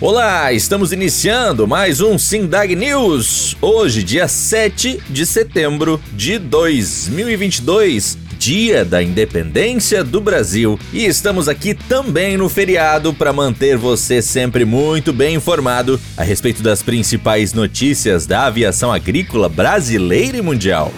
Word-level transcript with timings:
Olá, 0.00 0.52
estamos 0.52 0.92
iniciando 0.92 1.66
mais 1.66 2.00
um 2.00 2.16
Sindag 2.16 2.72
News. 2.76 3.56
Hoje, 3.60 4.04
dia 4.04 4.28
7 4.28 5.02
de 5.10 5.26
setembro 5.26 6.00
de 6.12 6.38
2022, 6.38 8.16
dia 8.38 8.84
da 8.84 9.02
independência 9.02 10.04
do 10.04 10.20
Brasil. 10.20 10.78
E 10.92 11.04
estamos 11.04 11.48
aqui 11.48 11.74
também 11.74 12.36
no 12.36 12.48
feriado 12.48 13.12
para 13.12 13.32
manter 13.32 13.76
você 13.76 14.22
sempre 14.22 14.64
muito 14.64 15.12
bem 15.12 15.34
informado 15.34 16.00
a 16.16 16.22
respeito 16.22 16.62
das 16.62 16.80
principais 16.80 17.52
notícias 17.52 18.24
da 18.24 18.46
aviação 18.46 18.92
agrícola 18.92 19.48
brasileira 19.48 20.36
e 20.36 20.42
mundial. 20.42 20.92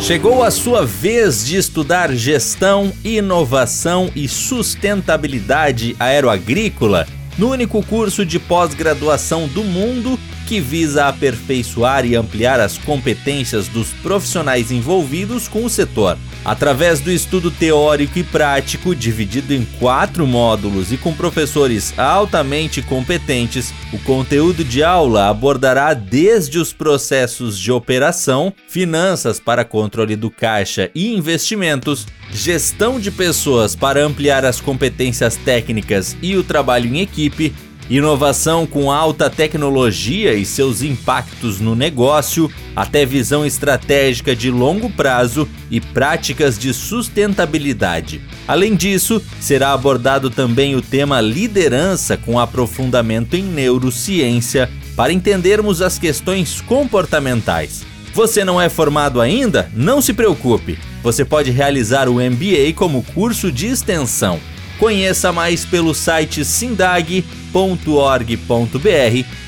Chegou 0.00 0.44
a 0.44 0.52
sua 0.52 0.86
vez 0.86 1.44
de 1.44 1.56
estudar 1.56 2.14
gestão, 2.14 2.92
inovação 3.04 4.08
e 4.14 4.28
sustentabilidade 4.28 5.96
aeroagrícola 5.98 7.08
no 7.40 7.48
único 7.48 7.82
curso 7.82 8.22
de 8.22 8.38
pós-graduação 8.38 9.48
do 9.48 9.64
mundo 9.64 10.20
que 10.46 10.60
visa 10.60 11.06
aperfeiçoar 11.06 12.04
e 12.04 12.14
ampliar 12.14 12.60
as 12.60 12.76
competências 12.76 13.66
dos 13.66 13.94
profissionais 14.02 14.70
envolvidos 14.70 15.48
com 15.48 15.64
o 15.64 15.70
setor. 15.70 16.18
Através 16.44 17.00
do 17.00 17.10
estudo 17.10 17.50
teórico 17.50 18.18
e 18.18 18.22
prático, 18.22 18.94
dividido 18.94 19.54
em 19.54 19.64
quatro 19.78 20.26
módulos 20.26 20.92
e 20.92 20.98
com 20.98 21.14
professores 21.14 21.98
altamente 21.98 22.82
competentes, 22.82 23.72
o 23.90 23.98
conteúdo 24.00 24.62
de 24.62 24.82
aula 24.82 25.30
abordará 25.30 25.94
desde 25.94 26.58
os 26.58 26.74
processos 26.74 27.58
de 27.58 27.72
operação, 27.72 28.52
finanças 28.68 29.40
para 29.40 29.64
controle 29.64 30.14
do 30.14 30.30
caixa 30.30 30.90
e 30.94 31.14
investimentos, 31.14 32.06
gestão 32.32 33.00
de 33.00 33.10
pessoas 33.10 33.74
para 33.74 34.04
ampliar 34.04 34.44
as 34.44 34.60
competências 34.60 35.36
técnicas 35.36 36.16
e 36.22 36.36
o 36.36 36.42
trabalho 36.42 36.94
em 36.94 37.00
equipe, 37.00 37.52
inovação 37.88 38.66
com 38.66 38.90
alta 38.90 39.28
tecnologia 39.28 40.34
e 40.34 40.46
seus 40.46 40.80
impactos 40.80 41.58
no 41.60 41.74
negócio, 41.74 42.50
até 42.76 43.04
visão 43.04 43.44
estratégica 43.44 44.34
de 44.34 44.50
longo 44.50 44.88
prazo 44.90 45.48
e 45.70 45.80
práticas 45.80 46.56
de 46.56 46.72
sustentabilidade. 46.72 48.20
Além 48.46 48.76
disso, 48.76 49.20
será 49.40 49.72
abordado 49.72 50.30
também 50.30 50.76
o 50.76 50.82
tema 50.82 51.20
liderança 51.20 52.16
com 52.16 52.38
aprofundamento 52.38 53.34
em 53.34 53.42
neurociência 53.42 54.70
para 54.94 55.12
entendermos 55.12 55.82
as 55.82 55.98
questões 55.98 56.60
comportamentais. 56.60 57.84
Você 58.14 58.44
não 58.44 58.60
é 58.60 58.68
formado 58.68 59.20
ainda? 59.20 59.70
Não 59.74 60.00
se 60.00 60.12
preocupe. 60.12 60.78
Você 61.02 61.24
pode 61.24 61.50
realizar 61.50 62.08
o 62.08 62.14
MBA 62.14 62.72
como 62.74 63.02
curso 63.02 63.50
de 63.50 63.66
extensão. 63.66 64.38
Conheça 64.78 65.32
mais 65.32 65.64
pelo 65.64 65.94
site 65.94 66.44
sindag.org.br 66.44 67.24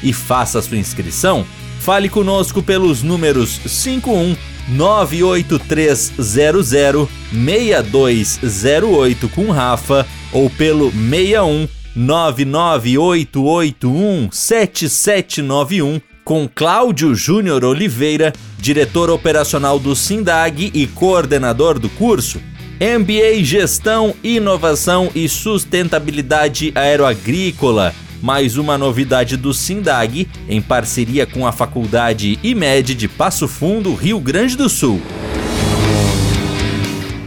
e 0.02 0.12
faça 0.12 0.60
sua 0.60 0.76
inscrição. 0.76 1.46
Fale 1.80 2.08
conosco 2.08 2.60
pelos 2.62 3.02
números 3.02 3.60
51 3.66 4.36
98300 4.68 7.08
6208 7.32 9.28
com 9.30 9.50
Rafa 9.50 10.06
ou 10.32 10.48
pelo 10.48 10.92
61 10.92 11.66
99881 11.94 14.30
7791 14.30 16.00
com 16.32 16.48
Cláudio 16.48 17.14
Júnior 17.14 17.62
Oliveira, 17.62 18.32
diretor 18.56 19.10
operacional 19.10 19.78
do 19.78 19.94
Sindag 19.94 20.70
e 20.72 20.86
coordenador 20.86 21.78
do 21.78 21.90
curso. 21.90 22.40
MBA 22.80 23.44
Gestão, 23.44 24.14
Inovação 24.24 25.10
e 25.14 25.28
Sustentabilidade 25.28 26.72
Aeroagrícola. 26.74 27.94
Mais 28.22 28.56
uma 28.56 28.78
novidade 28.78 29.36
do 29.36 29.52
Sindag, 29.52 30.26
em 30.48 30.62
parceria 30.62 31.26
com 31.26 31.46
a 31.46 31.52
Faculdade 31.52 32.38
IMED 32.42 32.94
de 32.94 33.08
Passo 33.08 33.46
Fundo, 33.46 33.94
Rio 33.94 34.18
Grande 34.18 34.56
do 34.56 34.70
Sul. 34.70 35.02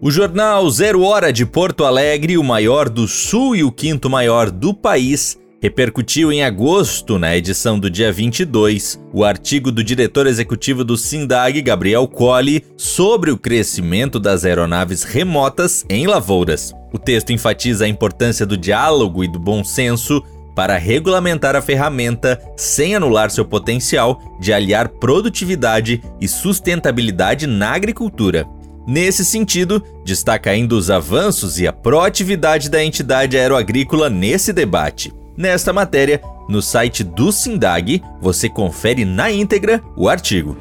O 0.00 0.10
jornal 0.10 0.70
Zero 0.70 1.02
Hora 1.02 1.30
de 1.30 1.44
Porto 1.44 1.84
Alegre, 1.84 2.38
o 2.38 2.42
maior 2.42 2.88
do 2.88 3.06
Sul 3.06 3.54
e 3.54 3.62
o 3.62 3.70
quinto 3.70 4.08
maior 4.08 4.50
do 4.50 4.72
país, 4.72 5.36
repercutiu 5.60 6.30
em 6.30 6.44
agosto, 6.44 7.18
na 7.18 7.36
edição 7.36 7.78
do 7.78 7.90
dia 7.90 8.12
22, 8.12 9.00
o 9.12 9.24
artigo 9.24 9.72
do 9.72 9.82
diretor 9.82 10.26
executivo 10.26 10.84
do 10.84 10.96
SINDAG, 10.96 11.60
Gabriel 11.62 12.06
Colli, 12.06 12.64
sobre 12.76 13.30
o 13.30 13.36
crescimento 13.36 14.20
das 14.20 14.44
aeronaves 14.44 15.02
remotas 15.02 15.84
em 15.90 16.06
lavouras. 16.06 16.72
O 16.92 16.98
texto 16.98 17.32
enfatiza 17.32 17.84
a 17.84 17.88
importância 17.88 18.46
do 18.46 18.56
diálogo 18.56 19.24
e 19.24 19.28
do 19.28 19.38
bom 19.38 19.64
senso 19.64 20.22
para 20.54 20.78
regulamentar 20.78 21.54
a 21.54 21.62
ferramenta 21.62 22.40
sem 22.56 22.94
anular 22.94 23.30
seu 23.30 23.44
potencial 23.44 24.38
de 24.40 24.52
aliar 24.52 24.88
produtividade 24.88 26.02
e 26.20 26.26
sustentabilidade 26.26 27.46
na 27.46 27.72
agricultura. 27.72 28.46
Nesse 28.86 29.24
sentido, 29.24 29.82
destaca 30.04 30.50
ainda 30.50 30.74
os 30.74 30.88
avanços 30.88 31.60
e 31.60 31.66
a 31.66 31.72
proatividade 31.72 32.70
da 32.70 32.82
entidade 32.82 33.36
aeroagrícola 33.36 34.08
nesse 34.08 34.52
debate. 34.52 35.12
Nesta 35.38 35.72
matéria, 35.72 36.20
no 36.48 36.60
site 36.60 37.04
do 37.04 37.30
Sindag, 37.30 38.02
você 38.20 38.48
confere 38.48 39.04
na 39.04 39.30
íntegra 39.30 39.80
o 39.94 40.08
artigo. 40.08 40.58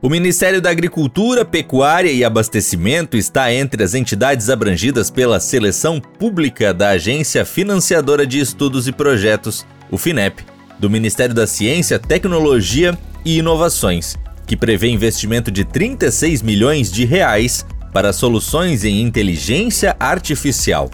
O 0.00 0.08
Ministério 0.08 0.62
da 0.62 0.70
Agricultura, 0.70 1.44
Pecuária 1.44 2.12
e 2.12 2.22
Abastecimento 2.22 3.16
está 3.16 3.52
entre 3.52 3.82
as 3.82 3.92
entidades 3.92 4.48
abrangidas 4.48 5.10
pela 5.10 5.40
seleção 5.40 6.00
pública 6.00 6.72
da 6.72 6.90
Agência 6.90 7.44
Financiadora 7.44 8.24
de 8.24 8.38
Estudos 8.38 8.86
e 8.86 8.92
Projetos, 8.92 9.66
o 9.90 9.98
FINEP, 9.98 10.44
do 10.78 10.88
Ministério 10.88 11.34
da 11.34 11.48
Ciência, 11.48 11.98
Tecnologia 11.98 12.96
e 13.24 13.38
Inovações, 13.38 14.16
que 14.46 14.56
prevê 14.56 14.90
investimento 14.90 15.50
de 15.50 15.64
36 15.64 16.40
milhões 16.40 16.88
de 16.92 17.04
reais 17.04 17.66
para 17.92 18.12
soluções 18.12 18.84
em 18.84 19.02
inteligência 19.02 19.96
artificial. 19.98 20.88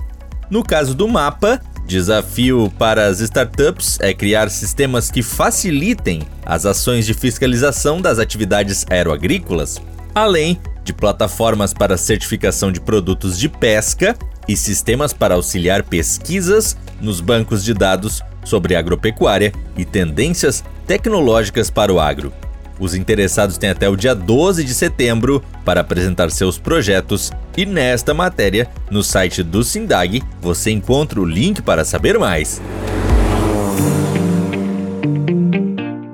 No 0.50 0.62
caso 0.62 0.94
do 0.94 1.06
mapa, 1.06 1.60
desafio 1.86 2.72
para 2.78 3.06
as 3.06 3.20
startups 3.20 3.98
é 4.00 4.14
criar 4.14 4.48
sistemas 4.48 5.10
que 5.10 5.22
facilitem 5.22 6.22
as 6.44 6.64
ações 6.64 7.04
de 7.04 7.12
fiscalização 7.12 8.00
das 8.00 8.18
atividades 8.18 8.86
aeroagrícolas, 8.88 9.80
além 10.14 10.58
de 10.82 10.94
plataformas 10.94 11.74
para 11.74 11.98
certificação 11.98 12.72
de 12.72 12.80
produtos 12.80 13.38
de 13.38 13.46
pesca 13.46 14.16
e 14.48 14.56
sistemas 14.56 15.12
para 15.12 15.34
auxiliar 15.34 15.82
pesquisas 15.82 16.78
nos 16.98 17.20
bancos 17.20 17.62
de 17.62 17.74
dados 17.74 18.22
sobre 18.42 18.74
agropecuária 18.74 19.52
e 19.76 19.84
tendências 19.84 20.64
tecnológicas 20.86 21.68
para 21.68 21.92
o 21.92 22.00
agro. 22.00 22.32
Os 22.78 22.94
interessados 22.94 23.58
têm 23.58 23.70
até 23.70 23.88
o 23.88 23.96
dia 23.96 24.14
12 24.14 24.62
de 24.62 24.72
setembro 24.72 25.42
para 25.64 25.80
apresentar 25.80 26.30
seus 26.30 26.58
projetos 26.58 27.32
e 27.56 27.66
nesta 27.66 28.14
matéria, 28.14 28.68
no 28.90 29.02
site 29.02 29.42
do 29.42 29.64
Sindag, 29.64 30.22
você 30.40 30.70
encontra 30.70 31.20
o 31.20 31.24
link 31.24 31.60
para 31.60 31.84
saber 31.84 32.18
mais. 32.18 32.60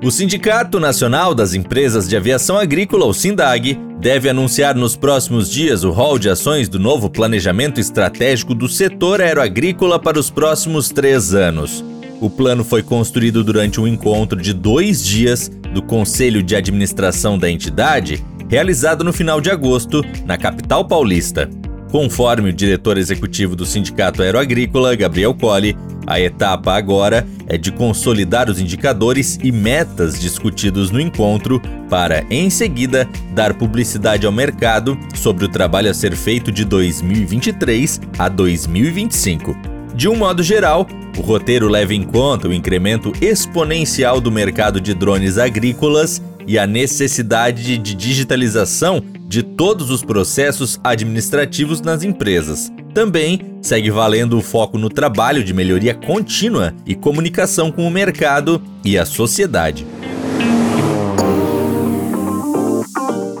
O 0.03 0.11
Sindicato 0.11 0.79
Nacional 0.79 1.33
das 1.33 1.55
Empresas 1.55 2.07
de 2.07 2.15
Aviação 2.15 2.59
Agrícola, 2.59 3.07
o 3.07 3.13
SINDAG, 3.13 3.79
deve 3.99 4.29
anunciar 4.29 4.75
nos 4.75 4.95
próximos 4.95 5.49
dias 5.49 5.83
o 5.83 5.89
rol 5.89 6.19
de 6.19 6.29
ações 6.29 6.69
do 6.69 6.79
novo 6.79 7.09
planejamento 7.09 7.79
estratégico 7.79 8.53
do 8.53 8.67
setor 8.67 9.19
aeroagrícola 9.19 9.99
para 9.99 10.19
os 10.19 10.29
próximos 10.29 10.89
três 10.89 11.33
anos. 11.33 11.83
O 12.21 12.29
plano 12.29 12.63
foi 12.63 12.81
construído 12.81 13.43
durante 13.43 13.79
um 13.79 13.87
encontro 13.87 14.41
de 14.41 14.53
dois 14.53 15.03
dias 15.03 15.49
do 15.73 15.81
Conselho 15.81 16.41
de 16.41 16.55
Administração 16.55 17.37
da 17.37 17.49
entidade, 17.49 18.23
realizado 18.49 19.03
no 19.03 19.11
final 19.11 19.41
de 19.41 19.49
agosto, 19.49 20.03
na 20.25 20.37
capital 20.37 20.85
paulista. 20.85 21.49
Conforme 21.91 22.49
o 22.49 22.53
diretor 22.53 22.97
executivo 22.97 23.55
do 23.55 23.65
Sindicato 23.65 24.21
Aeroagrícola, 24.21 24.95
Gabriel 24.95 25.33
Colli, 25.33 25.77
a 26.07 26.19
etapa 26.19 26.73
agora 26.73 27.27
é 27.47 27.57
de 27.57 27.71
consolidar 27.71 28.49
os 28.49 28.59
indicadores 28.59 29.39
e 29.43 29.51
metas 29.51 30.19
discutidos 30.19 30.91
no 30.91 30.99
encontro 30.99 31.61
para, 31.89 32.25
em 32.29 32.49
seguida, 32.49 33.07
dar 33.33 33.53
publicidade 33.53 34.25
ao 34.25 34.31
mercado 34.31 34.97
sobre 35.15 35.45
o 35.45 35.49
trabalho 35.49 35.89
a 35.89 35.93
ser 35.93 36.15
feito 36.15 36.51
de 36.51 36.63
2023 36.65 38.01
a 38.17 38.29
2025. 38.29 39.74
De 39.95 40.09
um 40.09 40.15
modo 40.15 40.43
geral, 40.43 40.85
o 41.17 41.21
roteiro 41.21 41.69
leva 41.69 41.93
em 41.93 42.03
conta 42.03 42.49
o 42.49 42.53
incremento 42.53 43.13
exponencial 43.21 44.19
do 44.19 44.29
mercado 44.29 44.81
de 44.81 44.93
drones 44.93 45.37
agrícolas 45.37 46.21
e 46.45 46.59
a 46.59 46.67
necessidade 46.67 47.77
de 47.77 47.95
digitalização 47.95 49.01
de 49.25 49.41
todos 49.41 49.89
os 49.89 50.03
processos 50.03 50.77
administrativos 50.83 51.79
nas 51.79 52.03
empresas. 52.03 52.69
Também 52.93 53.39
segue 53.61 53.89
valendo 53.89 54.37
o 54.37 54.41
foco 54.41 54.77
no 54.77 54.89
trabalho 54.89 55.41
de 55.41 55.53
melhoria 55.53 55.93
contínua 55.93 56.73
e 56.85 56.93
comunicação 56.93 57.71
com 57.71 57.87
o 57.87 57.91
mercado 57.91 58.61
e 58.83 58.97
a 58.97 59.05
sociedade. 59.05 59.87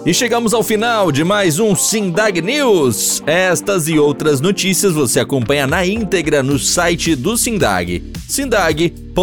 E 0.05 0.13
chegamos 0.13 0.53
ao 0.53 0.61
final 0.61 1.11
de 1.11 1.23
mais 1.23 1.57
um 1.57 1.75
Sindag 1.75 2.39
News. 2.39 3.23
Estas 3.25 3.87
e 3.87 3.97
outras 3.97 4.39
notícias 4.39 4.93
você 4.93 5.19
acompanha 5.19 5.65
na 5.65 5.83
íntegra 5.83 6.43
no 6.43 6.59
site 6.59 7.15
do 7.15 7.35
Sindag, 7.35 8.03
sindag.org.br. 8.27 9.15